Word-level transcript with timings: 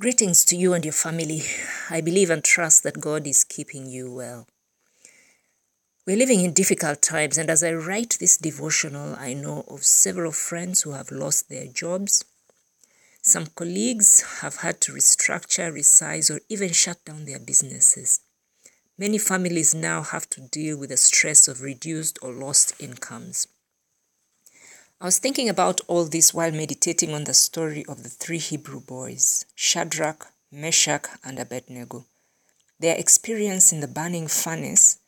Greetings 0.00 0.46
to 0.46 0.56
you 0.56 0.72
and 0.72 0.82
your 0.82 0.94
family. 0.94 1.42
I 1.90 2.00
believe 2.00 2.30
and 2.30 2.42
trust 2.42 2.84
that 2.84 3.02
God 3.02 3.26
is 3.26 3.44
keeping 3.44 3.84
you 3.84 4.10
well. 4.10 4.46
We're 6.06 6.16
living 6.16 6.40
in 6.40 6.54
difficult 6.54 7.02
times, 7.02 7.36
and 7.36 7.50
as 7.50 7.62
I 7.62 7.74
write 7.74 8.16
this 8.18 8.38
devotional, 8.38 9.14
I 9.16 9.34
know 9.34 9.62
of 9.68 9.84
several 9.84 10.32
friends 10.32 10.80
who 10.80 10.92
have 10.92 11.10
lost 11.10 11.50
their 11.50 11.66
jobs. 11.66 12.24
Some 13.20 13.48
colleagues 13.48 14.22
have 14.40 14.56
had 14.56 14.80
to 14.80 14.92
restructure, 14.92 15.70
resize, 15.70 16.34
or 16.34 16.40
even 16.48 16.72
shut 16.72 17.04
down 17.04 17.26
their 17.26 17.38
businesses. 17.38 18.20
Many 18.96 19.18
families 19.18 19.74
now 19.74 20.00
have 20.00 20.30
to 20.30 20.40
deal 20.40 20.78
with 20.78 20.88
the 20.88 20.96
stress 20.96 21.46
of 21.46 21.60
reduced 21.60 22.18
or 22.22 22.32
lost 22.32 22.72
incomes. 22.80 23.48
I 25.02 25.06
was 25.06 25.18
thinking 25.18 25.48
about 25.48 25.80
all 25.88 26.04
this 26.04 26.34
while 26.34 26.50
meditating 26.50 27.14
on 27.14 27.24
the 27.24 27.32
story 27.32 27.86
of 27.88 28.02
the 28.02 28.10
three 28.10 28.36
Hebrew 28.36 28.80
boys 28.80 29.46
Shadrach, 29.54 30.26
Meshach, 30.52 31.06
and 31.24 31.38
Abednego. 31.38 32.04
Their 32.78 32.96
experience 32.98 33.72
in 33.72 33.80
the 33.80 33.88
burning 33.88 34.26
furnace 34.26 34.98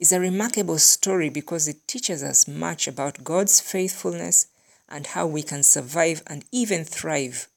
is 0.00 0.12
a 0.12 0.20
remarkable 0.20 0.78
story 0.78 1.28
because 1.28 1.68
it 1.68 1.86
teaches 1.86 2.22
us 2.22 2.48
much 2.48 2.88
about 2.88 3.22
God's 3.22 3.60
faithfulness 3.60 4.46
and 4.88 5.08
how 5.08 5.26
we 5.26 5.42
can 5.42 5.62
survive 5.62 6.22
and 6.26 6.46
even 6.50 6.82
thrive 6.82 7.48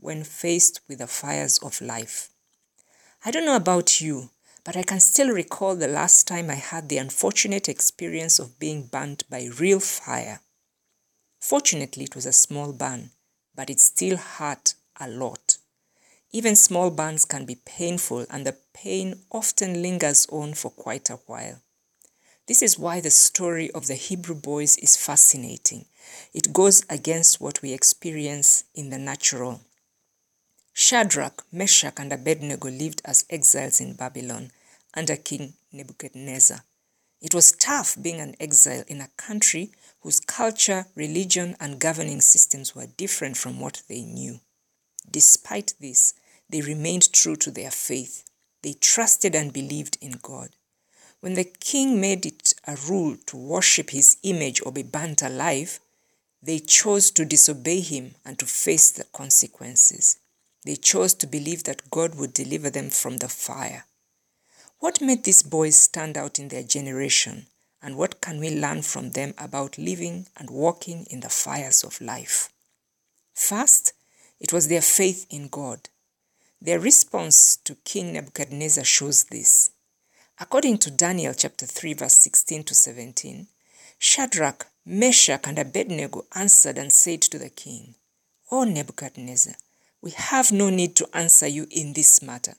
when 0.00 0.24
faced 0.24 0.80
with 0.88 0.98
the 0.98 1.06
fires 1.06 1.58
of 1.58 1.80
life. 1.80 2.28
I 3.24 3.30
don't 3.30 3.46
know 3.46 3.54
about 3.54 4.00
you, 4.00 4.30
but 4.64 4.76
I 4.76 4.82
can 4.82 4.98
still 4.98 5.28
recall 5.28 5.76
the 5.76 5.86
last 5.86 6.26
time 6.26 6.50
I 6.50 6.54
had 6.54 6.88
the 6.88 6.98
unfortunate 6.98 7.68
experience 7.68 8.40
of 8.40 8.58
being 8.58 8.86
burnt 8.86 9.22
by 9.30 9.48
real 9.56 9.78
fire. 9.78 10.40
Fortunately, 11.38 12.04
it 12.04 12.14
was 12.14 12.26
a 12.26 12.32
small 12.32 12.72
burn, 12.72 13.10
but 13.54 13.70
it 13.70 13.80
still 13.80 14.16
hurt 14.16 14.74
a 14.98 15.08
lot. 15.08 15.58
Even 16.32 16.56
small 16.56 16.90
burns 16.90 17.24
can 17.24 17.44
be 17.44 17.54
painful, 17.64 18.26
and 18.30 18.44
the 18.46 18.56
pain 18.74 19.22
often 19.30 19.80
lingers 19.82 20.26
on 20.30 20.54
for 20.54 20.70
quite 20.70 21.08
a 21.08 21.20
while. 21.26 21.62
This 22.46 22.62
is 22.62 22.78
why 22.78 23.00
the 23.00 23.10
story 23.10 23.70
of 23.72 23.86
the 23.86 23.94
Hebrew 23.94 24.34
boys 24.34 24.76
is 24.78 24.96
fascinating. 24.96 25.86
It 26.32 26.52
goes 26.52 26.82
against 26.88 27.40
what 27.40 27.62
we 27.62 27.72
experience 27.72 28.64
in 28.74 28.90
the 28.90 28.98
natural. 28.98 29.60
Shadrach, 30.72 31.44
Meshach, 31.50 31.94
and 31.96 32.12
Abednego 32.12 32.68
lived 32.68 33.02
as 33.04 33.24
exiles 33.30 33.80
in 33.80 33.94
Babylon 33.94 34.52
under 34.94 35.16
King 35.16 35.54
Nebuchadnezzar. 35.72 36.62
It 37.20 37.34
was 37.34 37.52
tough 37.52 37.96
being 38.00 38.20
an 38.20 38.36
exile 38.38 38.84
in 38.88 39.00
a 39.00 39.08
country 39.16 39.72
whose 40.00 40.20
culture, 40.20 40.86
religion, 40.94 41.56
and 41.58 41.80
governing 41.80 42.20
systems 42.20 42.74
were 42.74 42.86
different 42.86 43.36
from 43.36 43.58
what 43.58 43.82
they 43.88 44.02
knew. 44.02 44.40
Despite 45.10 45.74
this, 45.80 46.14
they 46.48 46.60
remained 46.60 47.12
true 47.12 47.36
to 47.36 47.50
their 47.50 47.70
faith. 47.70 48.24
They 48.62 48.74
trusted 48.74 49.34
and 49.34 49.52
believed 49.52 49.98
in 50.00 50.18
God. 50.22 50.50
When 51.20 51.34
the 51.34 51.44
king 51.44 52.00
made 52.00 52.26
it 52.26 52.52
a 52.66 52.76
rule 52.88 53.16
to 53.26 53.36
worship 53.36 53.90
his 53.90 54.18
image 54.22 54.60
or 54.64 54.70
be 54.70 54.82
burnt 54.82 55.22
alive, 55.22 55.80
they 56.42 56.58
chose 56.58 57.10
to 57.12 57.24
disobey 57.24 57.80
him 57.80 58.14
and 58.24 58.38
to 58.38 58.46
face 58.46 58.90
the 58.90 59.04
consequences. 59.04 60.18
They 60.64 60.76
chose 60.76 61.14
to 61.14 61.26
believe 61.26 61.64
that 61.64 61.90
God 61.90 62.14
would 62.16 62.32
deliver 62.32 62.70
them 62.70 62.90
from 62.90 63.16
the 63.16 63.28
fire. 63.28 63.86
What 64.78 65.00
made 65.00 65.24
these 65.24 65.42
boys 65.42 65.76
stand 65.76 66.18
out 66.18 66.38
in 66.38 66.48
their 66.48 66.62
generation, 66.62 67.46
and 67.82 67.96
what 67.96 68.20
can 68.20 68.38
we 68.38 68.50
learn 68.50 68.82
from 68.82 69.10
them 69.10 69.32
about 69.38 69.78
living 69.78 70.26
and 70.36 70.50
walking 70.50 71.06
in 71.10 71.20
the 71.20 71.28
fires 71.28 71.82
of 71.82 72.00
life? 72.00 72.50
First, 73.34 73.94
it 74.38 74.52
was 74.52 74.68
their 74.68 74.82
faith 74.82 75.26
in 75.30 75.48
God. 75.48 75.88
Their 76.60 76.78
response 76.80 77.56
to 77.64 77.76
King 77.84 78.12
Nebuchadnezzar 78.12 78.84
shows 78.84 79.24
this. 79.24 79.70
According 80.38 80.78
to 80.78 80.90
Daniel 80.90 81.32
chapter 81.32 81.64
3 81.64 81.94
verse 81.94 82.16
16 82.16 82.64
to 82.64 82.74
17, 82.74 83.46
Shadrach, 83.98 84.66
Meshach 84.84 85.46
and 85.46 85.58
Abednego 85.58 86.26
answered 86.34 86.76
and 86.76 86.92
said 86.92 87.22
to 87.22 87.38
the 87.38 87.48
king, 87.48 87.94
O 88.50 88.64
Nebuchadnezzar, 88.64 89.54
we 90.02 90.10
have 90.10 90.52
no 90.52 90.68
need 90.68 90.94
to 90.96 91.08
answer 91.14 91.46
you 91.46 91.66
in 91.70 91.94
this 91.94 92.22
matter. 92.22 92.54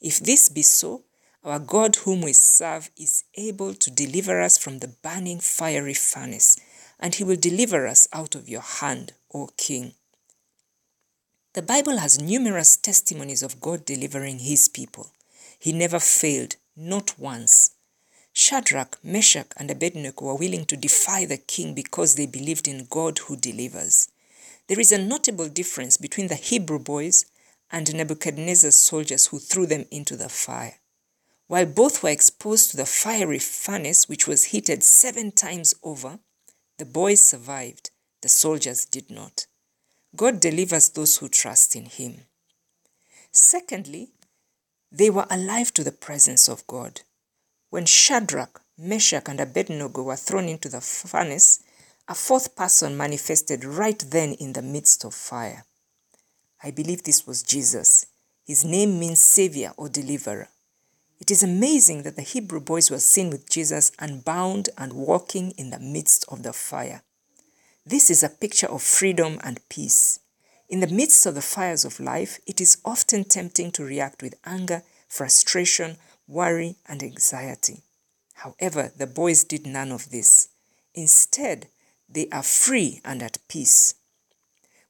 If 0.00 0.20
this 0.20 0.48
be 0.48 0.62
so, 0.62 1.02
our 1.46 1.58
God, 1.58 1.96
whom 1.96 2.22
we 2.22 2.32
serve, 2.32 2.90
is 2.96 3.24
able 3.36 3.74
to 3.74 3.90
deliver 3.90 4.40
us 4.40 4.58
from 4.58 4.78
the 4.78 4.94
burning 5.02 5.38
fiery 5.40 5.94
furnace, 5.94 6.56
and 6.98 7.14
he 7.14 7.24
will 7.24 7.36
deliver 7.36 7.86
us 7.86 8.08
out 8.12 8.34
of 8.34 8.48
your 8.48 8.62
hand, 8.62 9.12
O 9.32 9.48
King. 9.56 9.94
The 11.54 11.62
Bible 11.62 11.98
has 11.98 12.20
numerous 12.20 12.76
testimonies 12.76 13.42
of 13.42 13.60
God 13.60 13.84
delivering 13.84 14.40
his 14.40 14.68
people. 14.68 15.12
He 15.58 15.72
never 15.72 15.98
failed, 15.98 16.56
not 16.76 17.18
once. 17.18 17.72
Shadrach, 18.32 18.98
Meshach, 19.02 19.52
and 19.56 19.70
Abednego 19.70 20.26
were 20.26 20.34
willing 20.34 20.66
to 20.66 20.76
defy 20.76 21.24
the 21.24 21.38
king 21.38 21.74
because 21.74 22.14
they 22.14 22.26
believed 22.26 22.68
in 22.68 22.86
God 22.90 23.18
who 23.18 23.36
delivers. 23.36 24.10
There 24.66 24.78
is 24.78 24.92
a 24.92 24.98
notable 24.98 25.48
difference 25.48 25.96
between 25.96 26.28
the 26.28 26.34
Hebrew 26.34 26.78
boys 26.78 27.24
and 27.72 27.94
Nebuchadnezzar's 27.94 28.76
soldiers 28.76 29.28
who 29.28 29.38
threw 29.38 29.64
them 29.64 29.86
into 29.90 30.16
the 30.16 30.28
fire. 30.28 30.74
While 31.48 31.66
both 31.66 32.02
were 32.02 32.10
exposed 32.10 32.70
to 32.70 32.76
the 32.76 32.86
fiery 32.86 33.38
furnace, 33.38 34.08
which 34.08 34.26
was 34.26 34.46
heated 34.46 34.82
seven 34.82 35.30
times 35.30 35.74
over, 35.82 36.18
the 36.78 36.84
boys 36.84 37.20
survived, 37.20 37.90
the 38.22 38.28
soldiers 38.28 38.84
did 38.84 39.10
not. 39.10 39.46
God 40.16 40.40
delivers 40.40 40.90
those 40.90 41.18
who 41.18 41.28
trust 41.28 41.76
in 41.76 41.84
Him. 41.84 42.22
Secondly, 43.30 44.10
they 44.90 45.10
were 45.10 45.26
alive 45.30 45.72
to 45.74 45.84
the 45.84 45.92
presence 45.92 46.48
of 46.48 46.66
God. 46.66 47.02
When 47.70 47.86
Shadrach, 47.86 48.62
Meshach, 48.78 49.28
and 49.28 49.40
Abednego 49.40 50.02
were 50.02 50.16
thrown 50.16 50.48
into 50.48 50.68
the 50.68 50.80
furnace, 50.80 51.62
a 52.08 52.14
fourth 52.14 52.56
person 52.56 52.96
manifested 52.96 53.64
right 53.64 53.98
then 54.10 54.32
in 54.34 54.52
the 54.52 54.62
midst 54.62 55.04
of 55.04 55.14
fire. 55.14 55.64
I 56.62 56.70
believe 56.70 57.02
this 57.02 57.26
was 57.26 57.42
Jesus. 57.42 58.06
His 58.44 58.64
name 58.64 58.98
means 58.98 59.20
Savior 59.20 59.72
or 59.76 59.88
Deliverer. 59.88 60.48
It 61.18 61.30
is 61.30 61.42
amazing 61.42 62.02
that 62.02 62.16
the 62.16 62.22
Hebrew 62.22 62.60
boys 62.60 62.90
were 62.90 62.98
seen 62.98 63.30
with 63.30 63.48
Jesus 63.48 63.90
unbound 63.98 64.68
and 64.76 64.92
walking 64.92 65.52
in 65.52 65.70
the 65.70 65.78
midst 65.78 66.24
of 66.28 66.42
the 66.42 66.52
fire. 66.52 67.02
This 67.86 68.10
is 68.10 68.22
a 68.22 68.28
picture 68.28 68.66
of 68.66 68.82
freedom 68.82 69.38
and 69.42 69.66
peace. 69.68 70.20
In 70.68 70.80
the 70.80 70.88
midst 70.88 71.24
of 71.24 71.34
the 71.34 71.42
fires 71.42 71.84
of 71.84 72.00
life, 72.00 72.38
it 72.46 72.60
is 72.60 72.78
often 72.84 73.24
tempting 73.24 73.70
to 73.72 73.84
react 73.84 74.22
with 74.22 74.34
anger, 74.44 74.82
frustration, 75.08 75.96
worry, 76.28 76.76
and 76.86 77.02
anxiety. 77.02 77.82
However, 78.34 78.92
the 78.96 79.06
boys 79.06 79.44
did 79.44 79.66
none 79.66 79.92
of 79.92 80.10
this. 80.10 80.48
Instead, 80.94 81.68
they 82.08 82.28
are 82.30 82.42
free 82.42 83.00
and 83.04 83.22
at 83.22 83.38
peace. 83.48 83.94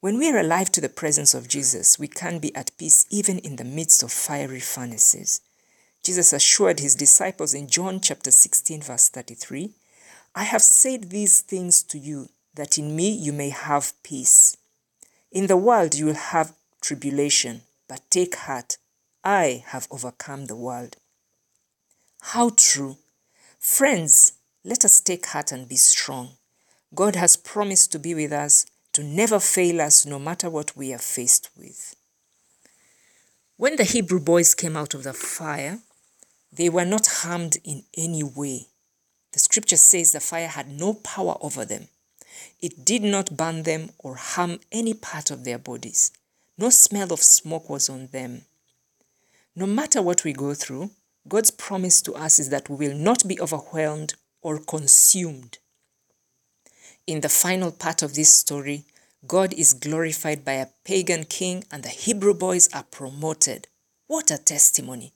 When 0.00 0.18
we 0.18 0.30
are 0.30 0.38
alive 0.38 0.72
to 0.72 0.80
the 0.80 0.88
presence 0.88 1.34
of 1.34 1.48
Jesus, 1.48 1.98
we 1.98 2.08
can 2.08 2.38
be 2.38 2.54
at 2.54 2.76
peace 2.78 3.06
even 3.10 3.38
in 3.38 3.56
the 3.56 3.64
midst 3.64 4.02
of 4.02 4.10
fiery 4.10 4.60
furnaces. 4.60 5.40
Jesus 6.06 6.32
assured 6.32 6.78
his 6.78 6.94
disciples 6.94 7.52
in 7.52 7.66
John 7.66 7.98
chapter 7.98 8.30
16, 8.30 8.82
verse 8.82 9.08
33 9.08 9.72
I 10.36 10.44
have 10.44 10.62
said 10.62 11.10
these 11.10 11.40
things 11.40 11.82
to 11.82 11.98
you, 11.98 12.28
that 12.54 12.78
in 12.78 12.94
me 12.94 13.10
you 13.10 13.32
may 13.32 13.48
have 13.48 13.92
peace. 14.04 14.56
In 15.32 15.48
the 15.48 15.56
world 15.56 15.96
you 15.96 16.06
will 16.06 16.14
have 16.14 16.54
tribulation, 16.80 17.62
but 17.88 18.08
take 18.08 18.36
heart, 18.36 18.76
I 19.24 19.64
have 19.66 19.88
overcome 19.90 20.46
the 20.46 20.54
world. 20.54 20.94
How 22.20 22.52
true! 22.56 22.98
Friends, 23.58 24.34
let 24.62 24.84
us 24.84 25.00
take 25.00 25.26
heart 25.26 25.50
and 25.50 25.68
be 25.68 25.74
strong. 25.74 26.34
God 26.94 27.16
has 27.16 27.34
promised 27.34 27.90
to 27.90 27.98
be 27.98 28.14
with 28.14 28.30
us, 28.30 28.64
to 28.92 29.02
never 29.02 29.40
fail 29.40 29.80
us 29.80 30.06
no 30.06 30.20
matter 30.20 30.48
what 30.48 30.76
we 30.76 30.94
are 30.94 30.98
faced 30.98 31.50
with. 31.58 31.96
When 33.56 33.74
the 33.74 33.82
Hebrew 33.82 34.20
boys 34.20 34.54
came 34.54 34.76
out 34.76 34.94
of 34.94 35.02
the 35.02 35.12
fire, 35.12 35.80
they 36.56 36.68
were 36.68 36.84
not 36.84 37.06
harmed 37.06 37.58
in 37.64 37.84
any 37.96 38.22
way. 38.22 38.66
The 39.32 39.38
scripture 39.38 39.76
says 39.76 40.12
the 40.12 40.20
fire 40.20 40.48
had 40.48 40.68
no 40.68 40.94
power 40.94 41.36
over 41.40 41.64
them. 41.64 41.88
It 42.60 42.84
did 42.84 43.02
not 43.02 43.36
burn 43.36 43.62
them 43.62 43.90
or 43.98 44.16
harm 44.16 44.60
any 44.72 44.94
part 44.94 45.30
of 45.30 45.44
their 45.44 45.58
bodies. 45.58 46.12
No 46.58 46.70
smell 46.70 47.12
of 47.12 47.22
smoke 47.22 47.68
was 47.68 47.90
on 47.90 48.08
them. 48.08 48.42
No 49.54 49.66
matter 49.66 50.00
what 50.00 50.24
we 50.24 50.32
go 50.32 50.54
through, 50.54 50.90
God's 51.28 51.50
promise 51.50 52.00
to 52.02 52.14
us 52.14 52.38
is 52.38 52.50
that 52.50 52.70
we 52.70 52.88
will 52.88 52.96
not 52.96 53.26
be 53.28 53.40
overwhelmed 53.40 54.14
or 54.40 54.58
consumed. 54.58 55.58
In 57.06 57.20
the 57.20 57.28
final 57.28 57.72
part 57.72 58.02
of 58.02 58.14
this 58.14 58.32
story, 58.32 58.84
God 59.26 59.52
is 59.52 59.74
glorified 59.74 60.44
by 60.44 60.52
a 60.52 60.68
pagan 60.84 61.24
king 61.24 61.64
and 61.70 61.82
the 61.82 61.88
Hebrew 61.88 62.34
boys 62.34 62.68
are 62.72 62.84
promoted. 62.84 63.68
What 64.06 64.30
a 64.30 64.38
testimony! 64.38 65.12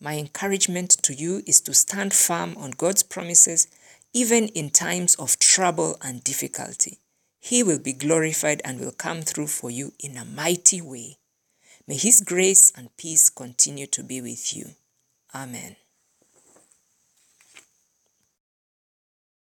My 0.00 0.14
encouragement 0.14 0.90
to 1.02 1.14
you 1.14 1.42
is 1.46 1.60
to 1.62 1.74
stand 1.74 2.14
firm 2.14 2.56
on 2.56 2.70
God's 2.70 3.02
promises 3.02 3.68
even 4.12 4.48
in 4.48 4.70
times 4.70 5.14
of 5.16 5.38
trouble 5.38 5.96
and 6.02 6.24
difficulty. 6.24 6.98
He 7.38 7.62
will 7.62 7.78
be 7.78 7.92
glorified 7.92 8.60
and 8.64 8.80
will 8.80 8.92
come 8.92 9.22
through 9.22 9.48
for 9.48 9.70
you 9.70 9.92
in 10.00 10.16
a 10.16 10.24
mighty 10.24 10.80
way. 10.80 11.18
May 11.86 11.96
His 11.96 12.20
grace 12.20 12.72
and 12.76 12.96
peace 12.96 13.30
continue 13.30 13.86
to 13.88 14.02
be 14.02 14.20
with 14.20 14.56
you. 14.56 14.70
Amen. 15.34 15.76